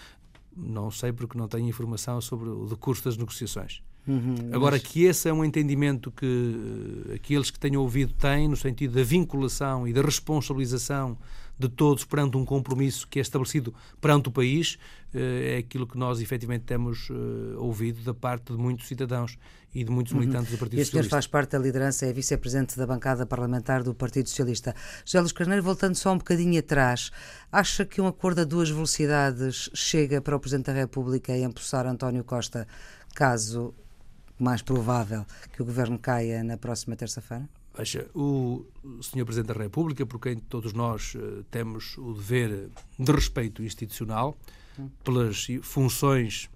[0.58, 3.84] Não sei porque não tenho informação sobre o decurso das negociações.
[4.08, 4.84] Uhum, Agora, mas...
[4.84, 9.04] que esse é um entendimento que uh, aqueles que tenham ouvido têm, no sentido da
[9.04, 11.16] vinculação e da responsabilização
[11.58, 14.78] de todos perante um compromisso que é estabelecido perante o país,
[15.14, 19.38] eh, é aquilo que nós efetivamente temos eh, ouvido da parte de muitos cidadãos
[19.74, 20.20] e de muitos uhum.
[20.20, 20.58] militantes uhum.
[20.58, 21.08] do Partido e Socialista.
[21.08, 24.76] E faz parte da liderança, é vice-presidente da bancada parlamentar do Partido Socialista.
[25.06, 27.12] José Luís Carneiro, voltando só um bocadinho atrás,
[27.52, 31.86] acha que um acordo a duas velocidades chega para o Presidente da República e empossar
[31.86, 32.68] António Costa,
[33.16, 33.74] caso
[34.40, 37.48] mais provável que o Governo caia na próxima terça-feira?
[37.76, 38.66] Veja, o
[39.02, 39.26] Sr.
[39.26, 44.38] Presidente da República, por quem todos nós uh, temos o dever de respeito institucional,
[45.04, 46.50] pelas funções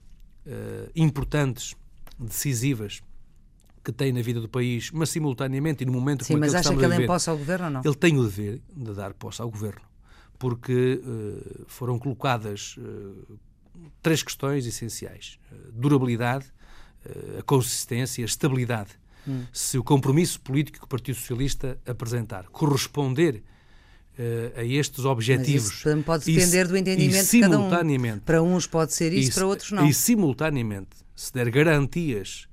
[0.46, 1.76] uh, importantes,
[2.20, 3.02] decisivas
[3.84, 6.76] que tem na vida do país, mas simultaneamente e no momento Sim, como mas acha
[6.76, 7.82] que ele em posse ao governo ou não?
[7.84, 9.82] Ele tem o dever de dar posse ao governo,
[10.38, 13.40] porque uh, foram colocadas uh,
[14.02, 15.40] três questões essenciais:
[15.72, 16.46] durabilidade,
[17.40, 19.44] a consistência, a estabilidade hum.
[19.52, 23.44] se o compromisso político que o Partido Socialista apresentar corresponder
[24.18, 25.84] uh, a estes objetivos.
[25.84, 28.20] Mas isso pode depender e, do entendimento de cada um.
[28.26, 29.88] Para uns pode ser isso, e, para outros não.
[29.88, 32.48] E simultaneamente se der garantias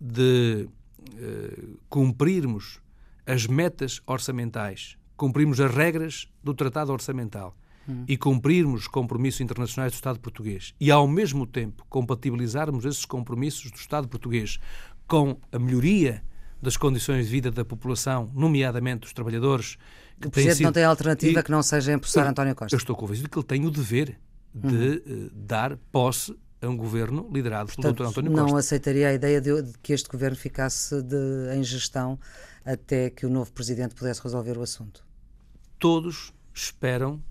[0.00, 2.80] de uh, cumprirmos
[3.26, 7.56] as metas orçamentais, cumprirmos as regras do Tratado Orçamental
[7.88, 8.04] hum.
[8.06, 13.70] e cumprirmos os compromissos internacionais do Estado português e, ao mesmo tempo, compatibilizarmos esses compromissos
[13.72, 14.60] do Estado português
[15.06, 16.22] com a melhoria
[16.60, 19.76] das condições de vida da população, nomeadamente dos trabalhadores.
[20.20, 20.64] Que o Presidente sido...
[20.64, 21.42] não tem alternativa e...
[21.42, 22.74] que não seja empossar António Costa.
[22.74, 24.18] Eu estou convencido que ele tem o dever
[24.54, 25.26] de uhum.
[25.26, 28.12] uh, dar posse a um governo liderado Portanto, pelo Dr.
[28.12, 28.46] António Costa.
[28.50, 32.18] Não aceitaria a ideia de, de que este governo ficasse de, em gestão
[32.64, 35.04] até que o novo Presidente pudesse resolver o assunto?
[35.78, 37.22] Todos esperam,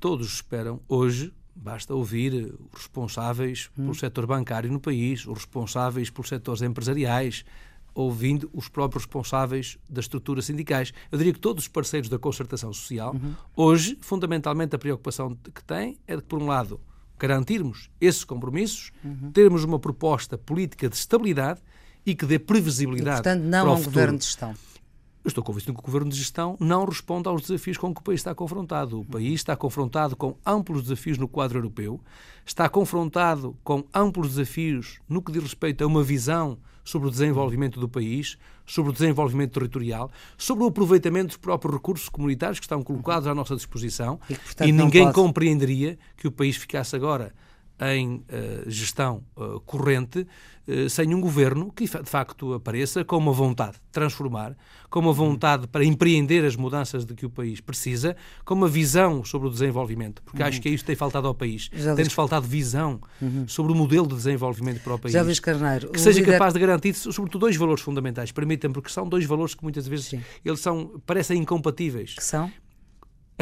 [0.00, 3.82] todos esperam hoje Basta ouvir os responsáveis hum.
[3.82, 7.44] pelo setor bancário no país, os responsáveis pelos setores empresariais,
[7.94, 10.92] ouvindo os próprios responsáveis das estruturas sindicais.
[11.10, 13.34] Eu diria que todos os parceiros da concertação social, uhum.
[13.54, 16.80] hoje, fundamentalmente, a preocupação que têm é de, por um lado,
[17.18, 19.30] garantirmos esses compromissos, uhum.
[19.32, 21.60] termos uma proposta política de estabilidade
[22.04, 23.20] e que dê previsibilidade.
[23.20, 23.94] E, portanto, não para um futuro.
[23.94, 24.54] governo de gestão.
[25.24, 28.04] Eu estou convencido que o governo de gestão não responde aos desafios com que o
[28.04, 29.00] país está confrontado.
[29.00, 32.00] O país está confrontado com amplos desafios no quadro europeu,
[32.44, 37.78] está confrontado com amplos desafios no que diz respeito a uma visão sobre o desenvolvimento
[37.78, 42.82] do país, sobre o desenvolvimento territorial, sobre o aproveitamento dos próprios recursos comunitários que estão
[42.82, 44.18] colocados à nossa disposição.
[44.28, 45.14] E, portanto, e ninguém pode...
[45.14, 47.32] compreenderia que o país ficasse agora
[47.90, 48.24] em uh,
[48.68, 50.26] gestão uh, corrente
[50.68, 54.56] uh, sem um governo que de facto apareça com uma vontade de transformar,
[54.88, 59.24] com uma vontade para empreender as mudanças de que o país precisa, com uma visão
[59.24, 60.48] sobre o desenvolvimento, porque uhum.
[60.48, 61.68] acho que é isso que tem faltado ao país.
[61.68, 63.46] Tem-nos faltado visão uhum.
[63.48, 65.14] sobre o modelo de desenvolvimento para o país.
[65.14, 66.32] Luís Carneiro, que seja líder...
[66.32, 68.32] capaz de garantir, sobretudo, dois valores fundamentais.
[68.32, 70.22] Permitam-me, porque são dois valores que muitas vezes Sim.
[70.44, 72.14] eles são, parecem incompatíveis.
[72.14, 72.50] Que são?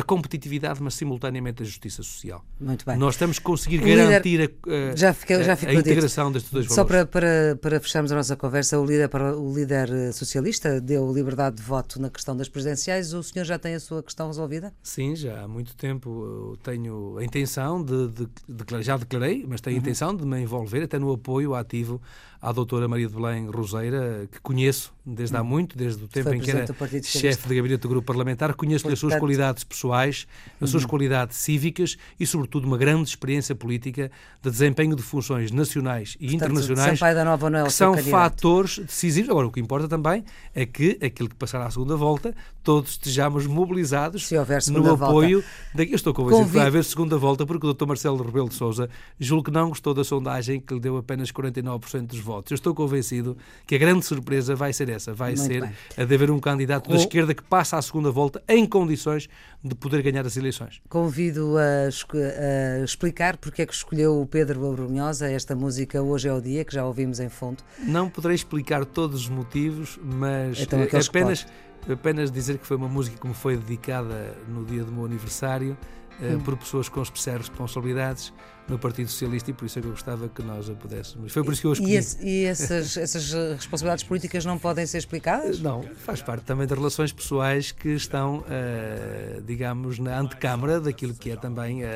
[0.01, 2.45] A competitividade, mas simultaneamente a justiça social.
[2.61, 2.97] Muito bem.
[2.97, 6.53] Nós temos que conseguir garantir líder, a, a, já fiquei, já a, a integração destes
[6.53, 6.75] dois valores.
[6.75, 11.13] Só para, para, para fecharmos a nossa conversa, o líder, o líder eh, socialista deu
[11.13, 13.13] liberdade de voto na questão das presidenciais.
[13.13, 14.73] O senhor já tem a sua questão resolvida?
[14.83, 19.77] Sim, já há muito tempo tenho a intenção de, de, de já declarei, mas tenho
[19.77, 19.83] a uhum.
[19.83, 22.01] intenção de me envolver até no apoio ativo
[22.41, 25.45] à doutora Maria de Belém Roseira, que conheço desde há hum.
[25.45, 26.67] muito, desde o tempo Foi em que era
[27.03, 30.27] chefe de gabinete do grupo parlamentar, conheço-lhe as suas qualidades pessoais, as
[30.71, 30.89] suas uhum.
[30.89, 34.11] qualidades cívicas e, sobretudo, uma grande experiência política
[34.43, 39.31] de desempenho de funções nacionais e Portanto, internacionais é que são fatores decisivos.
[39.31, 40.25] Agora, o que importa também
[40.55, 44.31] é que aquilo que passará à segunda volta, todos estejamos mobilizados
[44.71, 45.43] no apoio.
[45.75, 45.85] Da...
[45.85, 46.53] Eu estou convencido Convido.
[46.53, 47.87] que vai haver segunda volta, porque o Dr.
[47.87, 48.89] Marcelo Rebelo de Sousa
[49.19, 52.51] julgo que não gostou da sondagem que lhe deu apenas 49% dos votos.
[52.51, 53.37] Eu estou convencido
[53.67, 55.73] que a grande surpresa vai ser essa, vai Muito ser bem.
[55.97, 59.29] a de haver um candidato da esquerda que passa à segunda volta em condições
[59.63, 60.81] de poder ganhar as eleições.
[60.89, 66.33] Convido a, a explicar porque é que escolheu o Pedro Abrunhosa esta música Hoje é
[66.33, 67.63] o Dia, que já ouvimos em fundo.
[67.79, 71.47] Não poderei explicar todos os motivos, mas então, é apenas,
[71.89, 75.77] apenas dizer que foi uma música que me foi dedicada no dia do meu aniversário
[76.23, 78.33] eh, por pessoas com especiais responsabilidades
[78.69, 81.33] no Partido Socialista e por isso é que eu gostava que nós a pudéssemos.
[81.33, 81.93] Foi por isso que eu escolhi.
[81.93, 85.61] E, esse, e essas, essas responsabilidades políticas não podem ser explicadas?
[85.61, 91.31] Não, faz parte também das relações pessoais que estão, uh, digamos, na antecâmara daquilo que
[91.31, 91.89] é também, uh,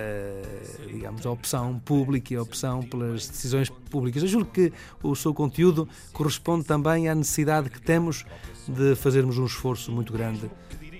[0.89, 4.23] digamos, a opção pública e a opção pelas decisões públicas.
[4.23, 4.73] Eu juro que
[5.03, 8.25] o seu conteúdo corresponde também à necessidade que temos
[8.67, 10.51] de fazermos um esforço muito grande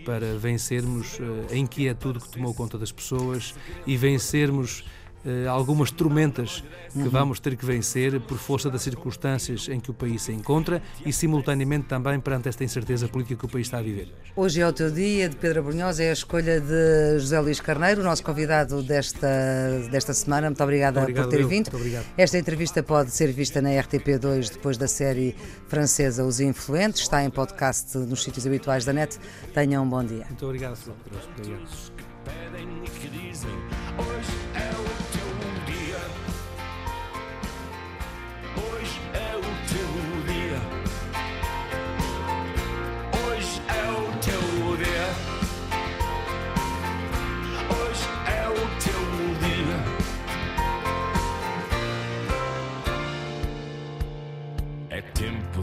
[0.05, 3.55] para vencermos uh, a inquietude que tomou conta das pessoas
[3.87, 4.85] e vencermos
[5.51, 6.63] algumas tormentas
[6.93, 7.11] que uhum.
[7.11, 11.13] vamos ter que vencer por força das circunstâncias em que o país se encontra e,
[11.13, 14.13] simultaneamente, também perante esta incerteza política que o país está a viver.
[14.37, 18.01] Hoje é o teu dia, de Pedro Abrunhosa, é a escolha de José Luís Carneiro,
[18.01, 19.29] o nosso convidado desta,
[19.91, 20.49] desta semana.
[20.49, 21.49] Muito obrigada obrigado, por ter eu.
[21.49, 21.71] vindo.
[21.71, 22.07] Muito obrigado.
[22.17, 25.35] Esta entrevista pode ser vista na RTP2 depois da série
[25.69, 27.03] francesa Os Influentes.
[27.03, 29.19] Está em podcast nos sítios habituais da net.
[29.53, 30.27] Tenham um bom dia.
[30.29, 30.93] Muito obrigado, Sr.
[31.39, 31.95] Obrigado.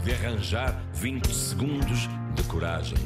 [0.02, 2.98] De arranjar 20 segundos de coragem,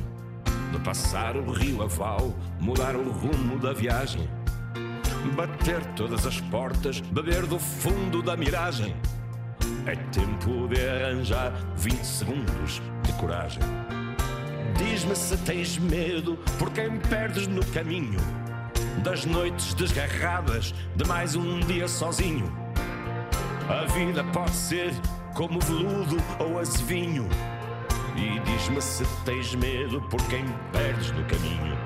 [0.73, 4.29] de passar o rio aval, mudar o rumo da viagem,
[5.35, 8.97] bater todas as portas, beber do fundo da miragem.
[9.85, 13.63] É tempo de arranjar 20 segundos de coragem.
[14.79, 18.21] Diz-me se tens medo por quem perdes no caminho,
[19.03, 22.51] das noites desgarradas, de mais um dia sozinho.
[23.69, 24.93] A vida pode ser
[25.37, 27.29] como veludo ou azevinho.
[28.17, 31.77] E diz-me se tens medo por quem perdes no caminho.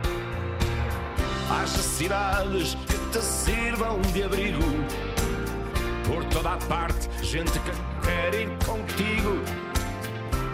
[1.50, 4.62] Haja cidades que te sirvam de abrigo.
[6.06, 7.70] Por toda a parte, gente que
[8.06, 9.42] quer ir contigo.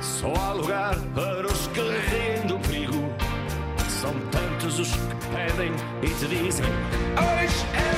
[0.00, 3.14] Só há lugar para os que riem do perigo.
[4.00, 5.72] São tantos os que pedem
[6.02, 7.95] e te dizem: Hoje é